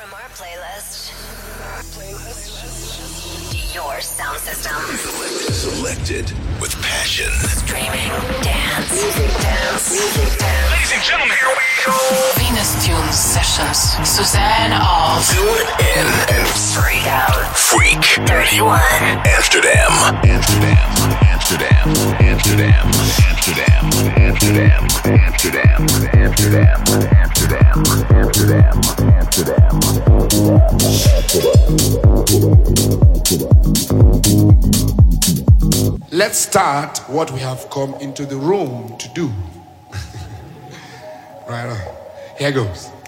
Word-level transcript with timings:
From 0.00 0.14
our 0.14 0.32
playlist. 0.32 1.12
Your 3.74 4.00
sound 4.00 4.38
system. 4.38 4.72
Selected 5.52 6.24
with 6.58 6.72
passion. 6.80 7.28
Streaming. 7.52 8.08
Dance. 8.40 8.96
Music 8.96 9.28
dance. 9.44 9.92
Music 9.92 10.38
dance. 10.40 10.72
Ladies 10.72 10.92
and 10.96 11.04
gentlemen, 11.04 11.36
here 11.36 11.52
we 11.52 11.60
go. 11.84 11.92
Venus 12.40 12.80
Tunes 12.80 13.12
Sessions. 13.12 13.76
Suzanne 14.08 14.72
Alves. 14.72 15.36
Tune 15.36 15.68
in 15.92 16.06
and 16.32 16.48
Freak 16.48 17.04
out. 17.04 17.36
freak. 17.52 18.00
31. 18.24 18.80
Amsterdam. 19.28 19.92
Amsterdam. 20.24 20.88
Amsterdam. 21.28 21.84
Amsterdam. 22.24 22.88
Amsterdam. 23.20 23.84
Amsterdam. 24.16 24.88
Amsterdam. 25.04 25.86
Amsterdam. 26.16 26.80
Amsterdam. 26.88 27.39
Let's 36.12 36.38
start 36.38 36.98
what 37.08 37.32
we 37.32 37.40
have 37.40 37.68
come 37.70 37.94
into 37.94 38.24
the 38.24 38.36
room 38.36 38.96
to 38.98 39.08
do. 39.14 39.32
right 41.48 41.66
on. 41.66 41.78
Here 42.38 42.52
goes. 42.52 42.99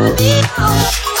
I'll 0.00 0.14
be. 0.16 1.17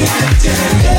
Yeah, 0.00 0.06
yeah, 0.42 0.82
yeah. 0.82 0.89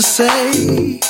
To 0.00 0.06
say 0.06 1.09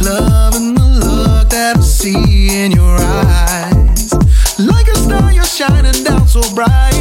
the 0.00 0.74
look 0.78 1.48
that 1.50 1.76
I 1.76 1.80
see 1.80 2.64
in 2.64 2.72
your 2.72 2.96
eyes. 3.00 4.12
Like 4.58 4.88
a 4.88 4.96
star, 4.96 5.32
you're 5.32 5.44
shining 5.44 6.04
down 6.04 6.26
so 6.26 6.42
bright. 6.54 6.95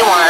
31. 0.00 0.29